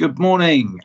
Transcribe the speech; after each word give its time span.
Good 0.00 0.18
morning 0.18 0.80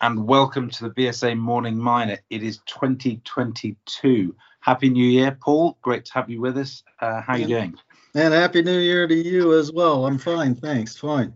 and 0.00 0.26
welcome 0.26 0.68
to 0.70 0.88
the 0.88 0.90
BSA 0.90 1.38
Morning 1.38 1.78
Miner. 1.78 2.18
It 2.30 2.42
is 2.42 2.58
2022. 2.66 4.34
Happy 4.58 4.88
New 4.88 5.06
Year, 5.06 5.38
Paul. 5.40 5.78
Great 5.82 6.04
to 6.06 6.14
have 6.14 6.28
you 6.28 6.40
with 6.40 6.58
us. 6.58 6.82
Uh, 7.00 7.20
how 7.20 7.34
are 7.34 7.38
you 7.38 7.46
doing? 7.46 7.76
And 8.16 8.34
Happy 8.34 8.62
New 8.62 8.80
Year 8.80 9.06
to 9.06 9.14
you 9.14 9.56
as 9.56 9.70
well. 9.70 10.04
I'm 10.04 10.18
fine, 10.18 10.56
thanks. 10.56 10.96
Fine. 10.96 11.32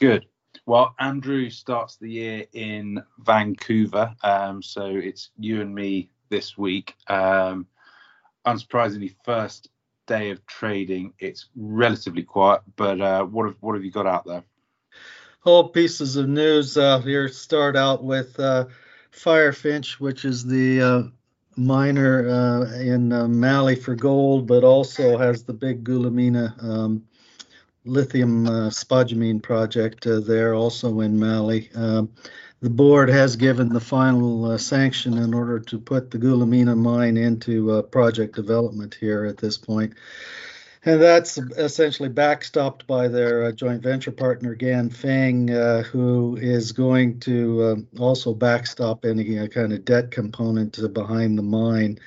Good. 0.00 0.26
Well, 0.66 0.96
Andrew 0.98 1.48
starts 1.48 1.96
the 1.96 2.10
year 2.10 2.44
in 2.54 3.04
Vancouver, 3.20 4.12
um, 4.24 4.60
so 4.60 4.86
it's 4.86 5.30
you 5.38 5.60
and 5.60 5.72
me 5.72 6.10
this 6.28 6.58
week. 6.58 6.96
Um, 7.06 7.68
unsurprisingly, 8.48 9.14
first 9.24 9.68
day 10.08 10.30
of 10.30 10.44
trading, 10.46 11.12
it's 11.20 11.50
relatively 11.54 12.24
quiet. 12.24 12.62
But 12.74 13.00
uh, 13.00 13.22
what 13.26 13.46
have 13.46 13.56
what 13.60 13.76
have 13.76 13.84
you 13.84 13.92
got 13.92 14.08
out 14.08 14.26
there? 14.26 14.42
Whole 15.48 15.70
pieces 15.70 16.16
of 16.16 16.28
news 16.28 16.76
uh, 16.76 16.98
here. 16.98 17.26
Start 17.26 17.74
out 17.74 18.04
with 18.04 18.38
uh, 18.38 18.66
Firefinch, 19.12 19.92
which 19.92 20.26
is 20.26 20.44
the 20.44 20.82
uh, 20.82 21.02
miner 21.56 22.28
uh, 22.28 22.78
in 22.78 23.14
uh, 23.14 23.26
Mali 23.26 23.74
for 23.74 23.94
gold, 23.94 24.46
but 24.46 24.62
also 24.62 25.16
has 25.16 25.44
the 25.44 25.54
big 25.54 25.84
Goulamina 25.84 26.62
um, 26.62 27.02
lithium 27.86 28.46
uh, 28.46 28.68
spodumene 28.68 29.42
project 29.42 30.04
there, 30.04 30.52
also 30.52 31.00
in 31.00 31.18
Mali. 31.18 31.70
Um, 31.74 32.12
the 32.60 32.68
board 32.68 33.08
has 33.08 33.34
given 33.34 33.70
the 33.70 33.80
final 33.80 34.58
sanction 34.58 35.16
in 35.16 35.32
order 35.32 35.58
to 35.60 35.78
put 35.78 36.10
the 36.10 36.18
Goulamina 36.18 36.76
mine 36.76 37.16
into 37.16 37.82
project 37.84 38.36
development 38.36 38.98
here 39.00 39.24
at 39.24 39.38
this 39.38 39.56
point 39.56 39.94
and 40.84 41.02
that's 41.02 41.38
essentially 41.38 42.08
backstopped 42.08 42.86
by 42.86 43.08
their 43.08 43.44
uh, 43.44 43.52
joint 43.52 43.82
venture 43.82 44.12
partner 44.12 44.54
Ganfeng, 44.54 45.50
uh, 45.50 45.82
who 45.82 46.36
is 46.40 46.72
going 46.72 47.20
to 47.20 47.62
uh, 47.62 48.00
also 48.00 48.32
backstop 48.32 49.04
any 49.04 49.38
uh, 49.38 49.48
kind 49.48 49.72
of 49.72 49.84
debt 49.84 50.10
component 50.10 50.78
behind 50.94 51.36
the 51.36 51.42
mine. 51.42 51.98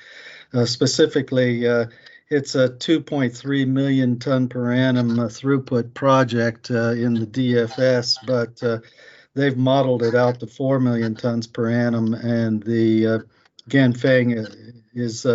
Uh, 0.54 0.64
specifically, 0.64 1.66
uh, 1.66 1.86
it's 2.30 2.54
a 2.54 2.70
2.3 2.70 3.66
million 3.66 4.18
ton 4.18 4.48
per 4.48 4.72
annum 4.72 5.16
throughput 5.16 5.92
project 5.92 6.70
in 6.70 7.14
the 7.14 7.26
DFS, 7.26 8.16
but 8.26 8.82
they've 9.34 9.56
modeled 9.56 10.02
it 10.02 10.14
out 10.14 10.40
to 10.40 10.46
4 10.46 10.80
million 10.80 11.14
tons 11.14 11.46
per 11.46 11.68
annum, 11.68 12.14
and 12.14 12.62
the 12.62 13.22
Ganfeng 13.68 14.74
is 14.94 15.26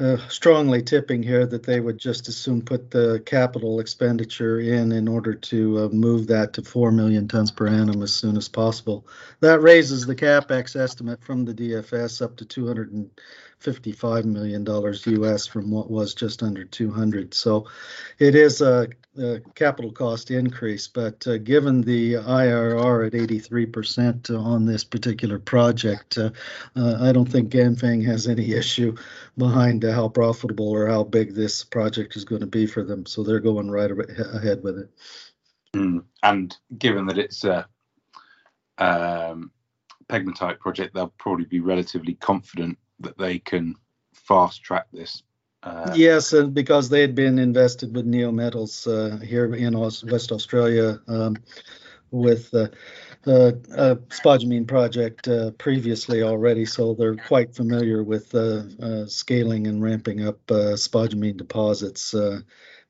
uh, 0.00 0.16
strongly 0.28 0.82
tipping 0.82 1.22
here 1.22 1.46
that 1.46 1.62
they 1.62 1.78
would 1.78 1.98
just 1.98 2.28
as 2.28 2.36
soon 2.36 2.60
put 2.60 2.90
the 2.90 3.22
capital 3.26 3.78
expenditure 3.78 4.58
in 4.58 4.90
in 4.90 5.06
order 5.06 5.34
to 5.34 5.78
uh, 5.78 5.88
move 5.88 6.26
that 6.26 6.52
to 6.52 6.62
4 6.62 6.90
million 6.90 7.28
tons 7.28 7.52
per 7.52 7.68
annum 7.68 8.02
as 8.02 8.12
soon 8.12 8.36
as 8.36 8.48
possible. 8.48 9.06
That 9.40 9.62
raises 9.62 10.04
the 10.04 10.16
capex 10.16 10.74
estimate 10.74 11.22
from 11.22 11.44
the 11.44 11.54
DFS 11.54 12.22
up 12.22 12.36
to 12.36 12.44
200 12.44 13.08
$55 13.64 14.24
million 14.24 14.64
US 15.22 15.46
from 15.46 15.70
what 15.70 15.90
was 15.90 16.14
just 16.14 16.42
under 16.42 16.64
200. 16.64 17.32
So 17.32 17.66
it 18.18 18.34
is 18.34 18.60
a, 18.60 18.88
a 19.18 19.40
capital 19.54 19.90
cost 19.90 20.30
increase, 20.30 20.86
but 20.86 21.26
uh, 21.26 21.38
given 21.38 21.80
the 21.80 22.14
IRR 22.14 23.06
at 23.06 23.12
83% 23.12 24.30
on 24.30 24.66
this 24.66 24.84
particular 24.84 25.38
project, 25.38 26.18
uh, 26.18 26.30
uh, 26.76 26.98
I 27.00 27.12
don't 27.12 27.30
think 27.30 27.50
Ganfeng 27.50 28.04
has 28.06 28.28
any 28.28 28.52
issue 28.52 28.94
behind 29.38 29.82
how 29.82 30.08
profitable 30.08 30.68
or 30.68 30.86
how 30.86 31.04
big 31.04 31.34
this 31.34 31.64
project 31.64 32.16
is 32.16 32.24
going 32.24 32.42
to 32.42 32.46
be 32.46 32.66
for 32.66 32.84
them. 32.84 33.06
So 33.06 33.22
they're 33.22 33.40
going 33.40 33.70
right 33.70 33.90
ahead 33.90 34.62
with 34.62 34.78
it. 34.78 34.90
Mm. 35.74 36.04
And 36.22 36.56
given 36.78 37.06
that 37.06 37.18
it's 37.18 37.44
a 37.44 37.66
um, 38.78 39.50
pegmatite 40.08 40.58
project, 40.58 40.94
they'll 40.94 41.14
probably 41.18 41.46
be 41.46 41.60
relatively 41.60 42.14
confident 42.14 42.78
that 43.00 43.18
they 43.18 43.38
can 43.38 43.74
fast 44.12 44.62
track 44.62 44.86
this. 44.92 45.22
Uh, 45.62 45.92
yes, 45.94 46.32
and 46.32 46.52
because 46.52 46.90
they 46.90 47.00
had 47.00 47.14
been 47.14 47.38
invested 47.38 47.94
with 47.94 48.06
Neometals 48.06 48.86
uh, 48.86 49.16
here 49.24 49.54
in 49.54 49.78
West 49.78 50.30
Australia 50.30 51.00
um, 51.08 51.36
with 52.10 52.52
uh, 52.52 52.68
uh, 53.26 53.52
a 53.72 53.96
spodumene 54.10 54.68
project 54.68 55.26
uh, 55.28 55.50
previously 55.52 56.22
already, 56.22 56.66
so 56.66 56.92
they're 56.92 57.16
quite 57.16 57.54
familiar 57.54 58.02
with 58.02 58.34
uh, 58.34 58.62
uh 58.82 59.06
scaling 59.06 59.66
and 59.66 59.82
ramping 59.82 60.26
up 60.26 60.38
uh, 60.50 60.76
spodumene 60.76 61.36
deposits. 61.36 62.14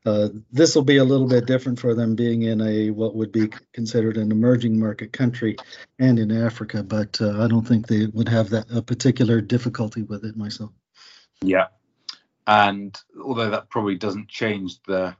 Uh, 0.05 0.29
this 0.51 0.75
will 0.75 0.83
be 0.83 0.97
a 0.97 1.03
little 1.03 1.27
bit 1.27 1.47
different 1.47 1.79
for 1.79 1.95
them 1.95 2.15
being 2.15 2.43
in 2.43 2.61
a 2.61 2.91
what 2.91 3.15
would 3.15 3.31
be 3.31 3.49
considered 3.73 4.17
an 4.17 4.31
emerging 4.31 4.79
market 4.79 5.11
country 5.11 5.55
and 5.97 6.19
in 6.19 6.31
Africa, 6.31 6.83
but 6.83 7.19
I 7.19 7.47
don't 7.47 7.67
think 7.67 7.87
they 7.87 8.05
would 8.07 8.29
have 8.29 8.51
that 8.51 8.67
a 8.71 8.81
particular 8.81 9.41
difficulty 9.41 10.03
with 10.03 10.23
it 10.23 10.37
myself. 10.37 10.71
Yeah, 11.41 11.67
and 12.47 12.95
although 13.23 13.49
that 13.49 13.69
probably 13.69 13.95
doesn't 13.95 14.29
change 14.29 14.81
the 14.83 15.15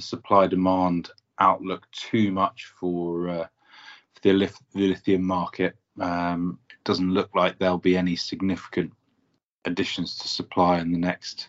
supply 0.00 0.46
demand 0.46 1.10
outlook 1.38 1.86
too 1.92 2.32
much 2.32 2.72
for, 2.78 3.28
uh, 3.28 3.46
for 4.14 4.20
the, 4.22 4.52
the, 4.74 4.88
lithium 4.88 5.22
market, 5.22 5.76
um, 6.00 6.58
it 6.70 6.82
doesn't 6.84 7.12
look 7.12 7.30
like 7.34 7.58
there'll 7.58 7.78
be 7.78 7.96
any 7.96 8.16
significant 8.16 8.92
additions 9.64 10.18
to 10.18 10.28
supply 10.28 10.80
in 10.80 10.92
the 10.92 10.98
next 10.98 11.48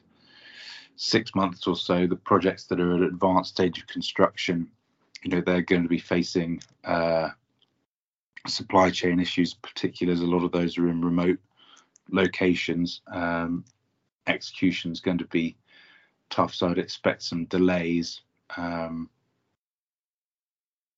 six 0.98 1.34
months 1.34 1.66
or 1.66 1.76
so. 1.76 2.06
The 2.06 2.16
projects 2.18 2.66
that 2.66 2.82
are 2.82 2.96
at 2.96 3.02
advanced 3.02 3.52
stage 3.52 3.80
of 3.80 3.88
construction, 3.88 4.70
you 5.24 5.32
know, 5.32 5.42
they're 5.42 5.62
going 5.62 5.84
to 5.84 5.90
be 5.90 6.00
facing 6.00 6.60
uh, 6.84 7.30
supply 8.46 8.90
chain 8.90 9.20
issues, 9.20 9.54
particularly 9.54 10.20
as 10.20 10.24
a 10.24 10.30
lot 10.30 10.44
of 10.44 10.52
those 10.52 10.78
are 10.78 10.90
in 10.90 11.04
remote 11.04 11.40
locations. 12.12 13.02
Um, 13.12 13.64
execution 14.28 14.92
is 14.92 15.00
going 15.00 15.20
to 15.20 15.28
be 15.28 15.56
tough, 16.30 16.54
so 16.54 16.68
I'd 16.68 16.80
expect 16.80 17.24
some 17.24 17.46
delays. 17.46 18.22
Um, 18.58 19.10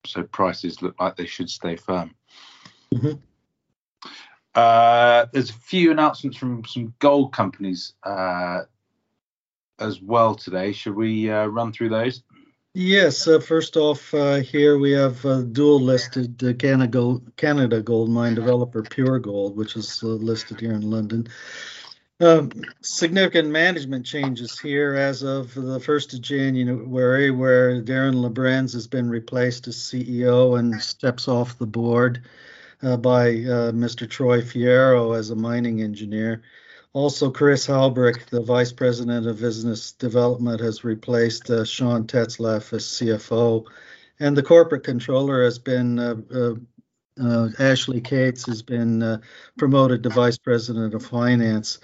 so 0.05 0.23
prices 0.23 0.81
look 0.81 0.99
like 0.99 1.17
they 1.17 1.25
should 1.25 1.49
stay 1.49 1.75
firm. 1.75 2.15
Mm-hmm. 2.93 3.19
Uh, 4.55 5.25
there's 5.31 5.49
a 5.51 5.53
few 5.53 5.91
announcements 5.91 6.37
from 6.37 6.65
some 6.65 6.93
gold 6.99 7.31
companies 7.33 7.93
uh, 8.03 8.61
as 9.79 10.01
well 10.01 10.35
today. 10.35 10.71
Should 10.71 10.95
we 10.95 11.29
uh, 11.29 11.45
run 11.45 11.71
through 11.71 11.89
those? 11.89 12.23
Yes. 12.73 13.27
Uh, 13.27 13.39
first 13.39 13.77
off, 13.77 14.13
uh, 14.13 14.35
here 14.35 14.77
we 14.77 14.91
have 14.91 15.25
uh, 15.25 15.41
dual 15.41 15.79
listed 15.79 16.37
Canada 16.59 16.87
Gold, 16.87 17.31
Canada 17.35 17.81
Gold 17.81 18.09
Mine 18.09 18.35
developer 18.35 18.83
Pure 18.83 19.19
Gold, 19.19 19.57
which 19.57 19.75
is 19.75 20.03
listed 20.03 20.59
here 20.59 20.73
in 20.73 20.89
London. 20.89 21.27
Um, 22.21 22.51
significant 22.81 23.49
management 23.49 24.05
changes 24.05 24.59
here 24.59 24.93
as 24.95 25.23
of 25.23 25.53
the 25.53 25.79
1st 25.79 26.15
of 26.15 26.21
January, 26.21 27.31
where 27.31 27.81
Darin 27.81 28.15
Labrenz 28.15 28.73
has 28.73 28.87
been 28.87 29.09
replaced 29.09 29.69
as 29.69 29.77
CEO 29.77 30.59
and 30.59 30.81
steps 30.81 31.29
off 31.29 31.57
the 31.57 31.65
board 31.65 32.23
uh, 32.83 32.97
by 32.97 33.29
uh, 33.29 33.71
Mr. 33.71 34.09
Troy 34.09 34.41
Fierro 34.41 35.17
as 35.17 35.29
a 35.29 35.35
mining 35.35 35.81
engineer. 35.81 36.41
Also, 36.93 37.29
Chris 37.29 37.67
Haubrich, 37.67 38.25
the 38.29 38.41
Vice 38.41 38.71
President 38.71 39.27
of 39.27 39.39
Business 39.39 39.91
Development, 39.91 40.59
has 40.59 40.83
replaced 40.83 41.49
uh, 41.49 41.63
Sean 41.63 42.07
Tetzlaff 42.07 42.73
as 42.73 42.83
CFO. 42.83 43.63
And 44.19 44.35
the 44.35 44.43
corporate 44.43 44.83
controller 44.83 45.43
has 45.43 45.59
been 45.59 45.99
uh, 45.99 46.15
uh, 46.33 46.53
uh, 47.21 47.49
Ashley 47.59 48.01
Cates 48.01 48.45
has 48.47 48.61
been 48.61 49.03
uh, 49.03 49.19
promoted 49.57 50.03
to 50.03 50.09
vice 50.09 50.37
president 50.37 50.93
of 50.93 51.05
finance. 51.05 51.79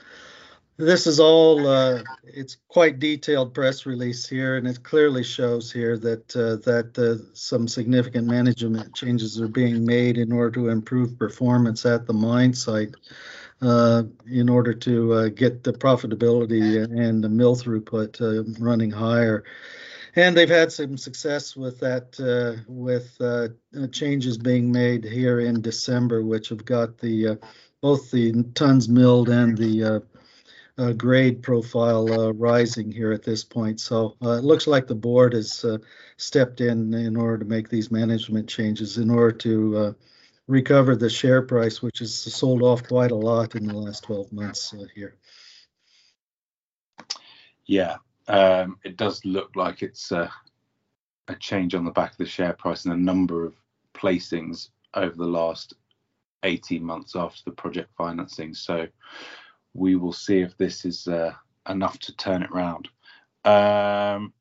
This 0.77 1.07
is 1.07 1.19
all, 1.19 1.67
uh, 1.67 2.01
it's 2.23 2.57
quite 2.67 2.99
detailed 2.99 3.53
press 3.53 3.85
release 3.85 4.27
here, 4.27 4.57
and 4.57 4.67
it 4.67 4.83
clearly 4.83 5.23
shows 5.23 5.71
here 5.71 5.97
that 5.99 6.27
that 6.29 7.25
some 7.33 7.67
significant 7.67 8.27
management 8.27 8.93
changes 8.93 9.39
are 9.39 9.47
being 9.47 9.85
made 9.85 10.17
in 10.17 10.33
order 10.33 10.51
to 10.51 10.69
improve 10.69 11.17
performance 11.17 11.85
at 11.85 12.05
the 12.05 12.13
mine 12.13 12.53
site, 12.53 12.93
in 13.61 14.49
order 14.49 14.73
to 14.73 15.13
uh, 15.13 15.29
get 15.29 15.63
the 15.63 15.73
profitability 15.73 16.83
and 16.83 17.23
the 17.23 17.29
mill 17.29 17.55
throughput 17.55 18.21
uh, 18.21 18.43
running 18.63 18.91
higher. 18.91 19.43
And 20.17 20.35
they've 20.35 20.49
had 20.49 20.71
some 20.71 20.97
success 20.97 21.55
with 21.55 21.79
that, 21.81 22.63
with 22.67 23.91
changes 23.91 24.37
being 24.37 24.71
made 24.71 25.03
here 25.03 25.41
in 25.41 25.61
December, 25.61 26.23
which 26.23 26.49
have 26.49 26.63
got 26.63 26.97
the 26.97 27.37
both 27.81 28.09
the 28.11 28.43
tons 28.55 28.87
milled 28.87 29.29
and 29.29 29.57
the 29.57 30.01
uh, 30.77 30.91
grade 30.93 31.41
profile 31.41 32.11
uh, 32.11 32.31
rising 32.33 32.91
here 32.91 33.11
at 33.11 33.23
this 33.23 33.43
point. 33.43 33.79
So 33.79 34.15
uh, 34.23 34.31
it 34.31 34.43
looks 34.43 34.67
like 34.67 34.87
the 34.87 34.95
board 34.95 35.33
has 35.33 35.63
uh, 35.63 35.77
stepped 36.17 36.61
in 36.61 36.93
in 36.93 37.15
order 37.15 37.37
to 37.37 37.45
make 37.45 37.69
these 37.69 37.91
management 37.91 38.47
changes 38.49 38.97
in 38.97 39.09
order 39.09 39.37
to 39.37 39.77
uh, 39.77 39.93
recover 40.47 40.95
the 40.95 41.09
share 41.09 41.41
price, 41.41 41.81
which 41.81 41.99
has 41.99 42.13
sold 42.13 42.61
off 42.61 42.83
quite 42.83 43.11
a 43.11 43.15
lot 43.15 43.55
in 43.55 43.65
the 43.65 43.73
last 43.73 44.03
12 44.03 44.31
months 44.31 44.73
uh, 44.73 44.85
here. 44.93 45.15
Yeah, 47.65 47.95
um, 48.27 48.77
it 48.83 48.97
does 48.97 49.23
look 49.25 49.55
like 49.55 49.81
it's 49.81 50.11
a 50.11 50.31
change 51.39 51.73
on 51.73 51.83
the 51.83 51.91
back 51.91 52.11
of 52.11 52.17
the 52.17 52.25
share 52.25 52.53
price 52.53 52.85
and 52.85 52.93
a 52.93 52.97
number 52.97 53.45
of 53.45 53.55
placings 53.93 54.69
over 54.93 55.15
the 55.15 55.25
last 55.25 55.73
18 56.43 56.83
months 56.83 57.15
after 57.15 57.41
the 57.45 57.51
project 57.51 57.89
financing. 57.97 58.53
So 58.53 58.87
we 59.73 59.95
will 59.95 60.13
see 60.13 60.39
if 60.39 60.55
this 60.57 60.85
is 60.85 61.07
uh, 61.07 61.33
enough 61.67 61.99
to 61.99 62.15
turn 62.15 62.43
it 62.43 62.51
round. 62.51 62.87
Um, 63.43 64.33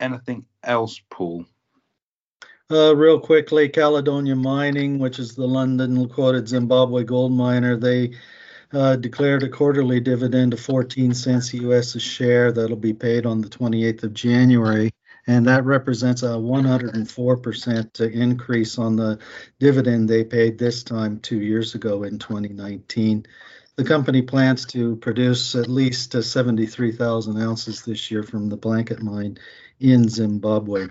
anything 0.00 0.46
else, 0.62 1.00
Paul? 1.10 1.44
Uh, 2.70 2.94
real 2.94 3.18
quickly, 3.18 3.66
Caledonia 3.66 4.36
Mining, 4.36 4.98
which 4.98 5.18
is 5.18 5.34
the 5.34 5.46
London 5.46 6.06
quoted 6.06 6.46
Zimbabwe 6.46 7.02
gold 7.02 7.32
miner, 7.32 7.78
they 7.78 8.10
uh, 8.74 8.94
declared 8.96 9.42
a 9.42 9.48
quarterly 9.48 10.00
dividend 10.00 10.52
of 10.52 10.60
14 10.60 11.14
cents 11.14 11.54
US 11.54 11.94
a 11.94 12.00
share 12.00 12.52
that'll 12.52 12.76
be 12.76 12.92
paid 12.92 13.24
on 13.24 13.40
the 13.40 13.48
28th 13.48 14.02
of 14.02 14.12
January. 14.12 14.90
And 15.26 15.46
that 15.46 15.64
represents 15.64 16.22
a 16.22 16.36
104% 16.36 18.12
increase 18.12 18.78
on 18.78 18.96
the 18.96 19.18
dividend 19.58 20.06
they 20.06 20.24
paid 20.24 20.58
this 20.58 20.82
time 20.82 21.20
two 21.20 21.40
years 21.40 21.74
ago 21.74 22.02
in 22.02 22.18
2019. 22.18 23.24
The 23.76 23.84
company 23.84 24.20
plans 24.20 24.66
to 24.66 24.96
produce 24.96 25.54
at 25.54 25.68
least 25.68 26.14
uh, 26.14 26.20
73,000 26.20 27.40
ounces 27.40 27.80
this 27.80 28.10
year 28.10 28.22
from 28.22 28.50
the 28.50 28.58
Blanket 28.58 29.02
mine 29.02 29.38
in 29.80 30.06
Zimbabwe. 30.06 30.88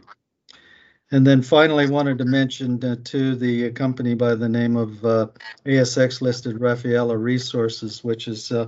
And 1.09 1.25
then 1.25 1.41
finally, 1.41 1.89
wanted 1.89 2.17
to 2.17 2.25
mention 2.25 2.83
uh, 2.83 2.97
to 3.05 3.35
the 3.35 3.71
company 3.71 4.13
by 4.13 4.35
the 4.35 4.49
name 4.49 4.75
of 4.75 5.05
uh, 5.05 5.27
ASX 5.65 6.21
listed 6.21 6.57
Rafaella 6.57 7.17
Resources, 7.17 8.03
which 8.03 8.27
is 8.27 8.51
uh, 8.51 8.67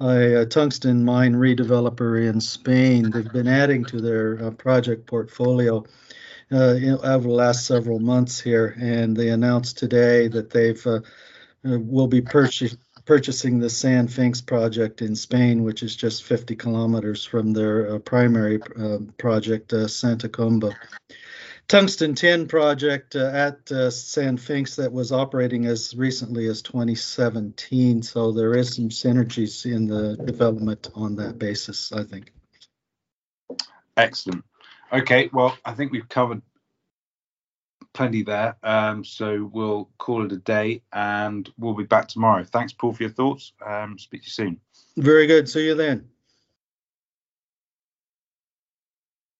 a, 0.00 0.42
a, 0.42 0.46
tungsten 0.46 1.04
mine 1.04 1.34
redeveloper 1.34 2.28
in 2.28 2.40
Spain. 2.40 3.10
They've 3.10 3.32
been 3.32 3.48
adding 3.48 3.84
to 3.86 4.00
their 4.00 4.40
uh, 4.40 4.50
project 4.52 5.06
portfolio 5.06 5.84
uh, 6.52 6.74
you 6.74 6.98
over 6.98 7.26
the 7.26 7.34
last 7.34 7.66
several 7.66 7.98
months 7.98 8.40
here, 8.40 8.76
and 8.80 9.16
they 9.16 9.30
announced 9.30 9.76
today 9.76 10.28
that 10.28 10.50
they've 10.50 10.86
uh, 10.86 11.00
will 11.64 12.08
be 12.08 12.20
purchasing 12.20 12.78
purchasing 13.04 13.58
the 13.58 13.70
San 13.70 14.06
Finx 14.06 14.40
project 14.44 15.02
in 15.02 15.16
Spain, 15.16 15.64
which 15.64 15.82
is 15.82 15.96
just 15.96 16.22
50 16.22 16.54
kilometers 16.54 17.24
from 17.24 17.52
their 17.52 17.98
primary 17.98 18.60
project, 19.18 19.72
Santa 19.88 20.28
Comba 20.28 20.72
tungsten 21.70 22.16
tin 22.16 22.48
project 22.48 23.14
uh, 23.14 23.30
at 23.32 23.70
uh, 23.70 23.90
San 23.90 24.36
Finx 24.36 24.74
that 24.74 24.92
was 24.92 25.12
operating 25.12 25.66
as 25.66 25.94
recently 25.94 26.48
as 26.48 26.62
2017. 26.62 28.02
So 28.02 28.32
there 28.32 28.56
is 28.56 28.74
some 28.74 28.88
synergies 28.88 29.64
in 29.64 29.86
the 29.86 30.16
development 30.16 30.90
on 30.96 31.14
that 31.16 31.38
basis, 31.38 31.92
I 31.92 32.02
think. 32.02 32.32
Excellent. 33.96 34.44
Okay, 34.92 35.30
well, 35.32 35.56
I 35.64 35.72
think 35.74 35.92
we've 35.92 36.08
covered 36.08 36.42
plenty 37.94 38.24
there. 38.24 38.56
Um, 38.64 39.04
so 39.04 39.48
we'll 39.52 39.90
call 39.96 40.24
it 40.26 40.32
a 40.32 40.38
day 40.38 40.82
and 40.92 41.48
we'll 41.56 41.74
be 41.74 41.84
back 41.84 42.08
tomorrow. 42.08 42.42
Thanks, 42.42 42.72
Paul, 42.72 42.94
for 42.94 43.04
your 43.04 43.12
thoughts. 43.12 43.52
Um, 43.64 43.96
speak 43.96 44.22
to 44.22 44.26
you 44.26 44.30
soon. 44.30 44.60
Very 44.96 45.28
good. 45.28 45.48
See 45.48 45.66
you 45.66 45.76
then. 45.76 46.09